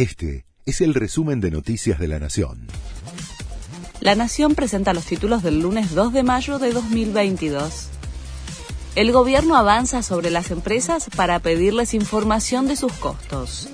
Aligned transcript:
Este 0.00 0.46
es 0.64 0.80
el 0.80 0.94
resumen 0.94 1.42
de 1.42 1.50
Noticias 1.50 1.98
de 1.98 2.08
la 2.08 2.18
Nación. 2.18 2.68
La 4.00 4.14
Nación 4.14 4.54
presenta 4.54 4.94
los 4.94 5.04
títulos 5.04 5.42
del 5.42 5.60
lunes 5.60 5.94
2 5.94 6.14
de 6.14 6.22
mayo 6.22 6.58
de 6.58 6.72
2022. 6.72 7.88
El 8.96 9.12
gobierno 9.12 9.56
avanza 9.56 10.02
sobre 10.02 10.30
las 10.30 10.50
empresas 10.50 11.10
para 11.14 11.38
pedirles 11.40 11.92
información 11.92 12.66
de 12.66 12.76
sus 12.76 12.94
costos. 12.94 13.68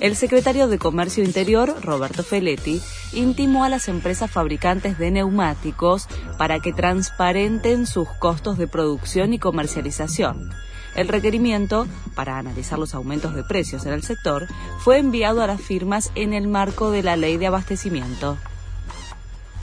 El 0.00 0.14
secretario 0.14 0.68
de 0.68 0.76
Comercio 0.76 1.24
Interior, 1.24 1.74
Roberto 1.80 2.22
Feletti, 2.22 2.82
intimó 3.14 3.64
a 3.64 3.70
las 3.70 3.88
empresas 3.88 4.30
fabricantes 4.30 4.98
de 4.98 5.10
neumáticos 5.10 6.06
para 6.36 6.60
que 6.60 6.74
transparenten 6.74 7.86
sus 7.86 8.10
costos 8.18 8.58
de 8.58 8.68
producción 8.68 9.32
y 9.32 9.38
comercialización. 9.38 10.50
El 10.94 11.08
requerimiento, 11.08 11.86
para 12.14 12.38
analizar 12.38 12.78
los 12.78 12.94
aumentos 12.94 13.34
de 13.34 13.44
precios 13.44 13.86
en 13.86 13.92
el 13.94 14.02
sector, 14.02 14.46
fue 14.80 14.98
enviado 14.98 15.42
a 15.42 15.46
las 15.46 15.60
firmas 15.60 16.10
en 16.14 16.32
el 16.34 16.48
marco 16.48 16.90
de 16.90 17.02
la 17.02 17.16
ley 17.16 17.38
de 17.38 17.46
abastecimiento. 17.46 18.36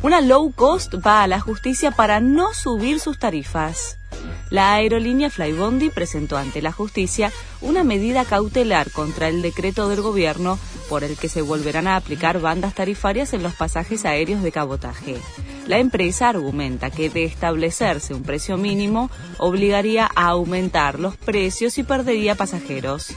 Una 0.02 0.22
low 0.22 0.52
cost 0.54 0.96
va 1.06 1.24
a 1.24 1.28
la 1.28 1.40
justicia 1.40 1.92
para 1.92 2.20
no 2.20 2.54
subir 2.54 3.00
sus 3.00 3.20
tarifas. 3.20 3.98
La 4.50 4.74
aerolínea 4.74 5.30
Flybondi 5.30 5.90
presentó 5.90 6.38
ante 6.38 6.62
la 6.62 6.72
justicia 6.72 7.32
una 7.62 7.84
medida 7.84 8.26
cautelar 8.26 8.90
contra 8.92 9.28
el 9.28 9.42
decreto 9.42 9.88
del 9.90 10.02
gobierno 10.02 10.58
por 10.90 11.04
el 11.04 11.18
que 11.18 11.30
se 11.30 11.42
volverán 11.42 11.86
a 11.86 11.96
aplicar 11.96 12.40
bandas 12.40 12.74
tarifarias 12.74 13.34
en 13.34 13.44
los 13.44 13.54
pasajes 13.54 14.06
aéreos 14.06 14.42
de 14.42 14.52
cabotaje. 14.52 15.18
La 15.70 15.78
empresa 15.78 16.30
argumenta 16.30 16.90
que 16.90 17.12
de 17.12 17.26
establecerse 17.26 18.16
un 18.16 18.24
precio 18.24 18.58
mínimo 18.58 19.12
obligaría 19.38 20.10
a 20.16 20.30
aumentar 20.30 21.00
los 21.00 21.16
precios 21.16 21.78
y 21.78 21.84
perdería 21.84 22.34
pasajeros. 22.34 23.14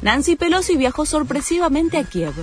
Nancy 0.00 0.36
Pelosi 0.36 0.76
viajó 0.76 1.04
sorpresivamente 1.04 1.98
a 1.98 2.04
Kiev 2.04 2.34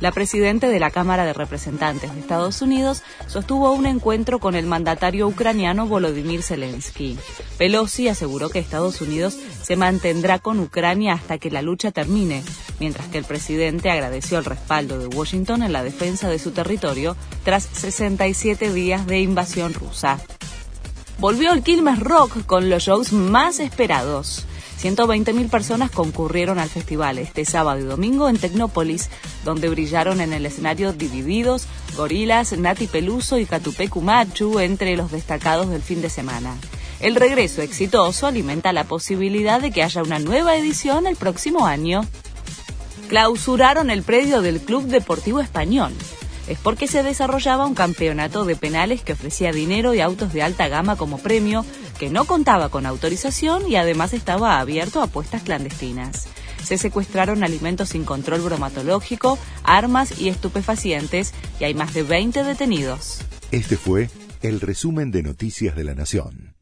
la 0.00 0.12
presidenta 0.12 0.68
de 0.68 0.80
la 0.80 0.90
Cámara 0.90 1.26
de 1.26 1.34
Representantes 1.34 2.12
de 2.14 2.20
Estados 2.20 2.62
Unidos 2.62 3.02
sostuvo 3.26 3.72
un 3.72 3.84
encuentro 3.84 4.38
con 4.38 4.54
el 4.54 4.64
mandatario 4.64 5.28
ucraniano 5.28 5.86
Volodymyr 5.86 6.42
Zelensky. 6.42 7.18
Pelosi 7.58 8.08
aseguró 8.08 8.48
que 8.48 8.58
Estados 8.58 9.02
Unidos 9.02 9.36
se 9.62 9.76
mantendrá 9.76 10.38
con 10.38 10.58
Ucrania 10.58 11.12
hasta 11.12 11.36
que 11.36 11.50
la 11.50 11.60
lucha 11.60 11.90
termine, 11.90 12.42
mientras 12.80 13.06
que 13.08 13.18
el 13.18 13.24
presidente 13.24 13.90
agradeció 13.90 14.38
el 14.38 14.44
respaldo 14.44 14.98
de 14.98 15.06
Washington 15.06 15.62
en 15.62 15.72
la 15.72 15.84
defensa 15.84 16.28
de 16.28 16.38
su 16.38 16.50
territorio 16.50 17.16
tras 17.44 17.68
67 17.72 18.72
días 18.72 19.06
de 19.06 19.20
invasión 19.20 19.74
rusa. 19.74 20.18
Volvió 21.18 21.52
el 21.52 21.62
Quilmes 21.62 22.00
Rock 22.00 22.46
con 22.46 22.70
los 22.70 22.82
shows 22.82 23.12
más 23.12 23.60
esperados. 23.60 24.46
120.000 24.82 25.50
personas 25.50 25.90
concurrieron 25.90 26.58
al 26.58 26.70
festival 26.70 27.18
este 27.18 27.44
sábado 27.44 27.78
y 27.78 27.82
domingo 27.82 28.30
en 28.30 28.38
Tecnópolis, 28.38 29.10
donde 29.44 29.68
brillaron 29.68 30.22
en 30.22 30.32
el 30.32 30.46
escenario 30.46 30.94
Divididos, 30.94 31.66
Gorilas, 31.94 32.56
Nati 32.56 32.86
Peluso 32.86 33.38
y 33.38 33.44
Catupecu 33.44 34.00
Machu 34.00 34.58
entre 34.58 34.96
los 34.96 35.10
destacados 35.12 35.68
del 35.68 35.82
fin 35.82 36.00
de 36.00 36.08
semana. 36.08 36.56
El 37.00 37.14
regreso 37.14 37.60
exitoso 37.60 38.26
alimenta 38.26 38.72
la 38.72 38.84
posibilidad 38.84 39.60
de 39.60 39.70
que 39.70 39.82
haya 39.82 40.02
una 40.02 40.18
nueva 40.18 40.56
edición 40.56 41.06
el 41.06 41.16
próximo 41.16 41.66
año. 41.66 42.06
Clausuraron 43.10 43.90
el 43.90 44.04
predio 44.04 44.40
del 44.40 44.60
Club 44.60 44.84
Deportivo 44.84 45.40
Español 45.40 45.92
es 46.46 46.60
porque 46.60 46.86
se 46.86 47.02
desarrollaba 47.02 47.66
un 47.66 47.74
campeonato 47.74 48.44
de 48.44 48.54
penales 48.54 49.02
que 49.02 49.14
ofrecía 49.14 49.50
dinero 49.50 49.94
y 49.94 50.00
autos 50.00 50.32
de 50.32 50.44
alta 50.44 50.68
gama 50.68 50.94
como 50.94 51.18
premio, 51.18 51.66
que 51.98 52.08
no 52.08 52.24
contaba 52.24 52.68
con 52.68 52.86
autorización 52.86 53.68
y 53.68 53.74
además 53.74 54.12
estaba 54.12 54.60
abierto 54.60 55.00
a 55.00 55.06
apuestas 55.06 55.42
clandestinas. 55.42 56.28
Se 56.62 56.78
secuestraron 56.78 57.42
alimentos 57.42 57.88
sin 57.88 58.04
control 58.04 58.42
bromatológico, 58.42 59.40
armas 59.64 60.20
y 60.20 60.28
estupefacientes 60.28 61.34
y 61.58 61.64
hay 61.64 61.74
más 61.74 61.92
de 61.94 62.04
20 62.04 62.44
detenidos. 62.44 63.22
Este 63.50 63.76
fue 63.76 64.08
el 64.40 64.60
resumen 64.60 65.10
de 65.10 65.24
Noticias 65.24 65.74
de 65.74 65.82
la 65.82 65.96
Nación. 65.96 66.59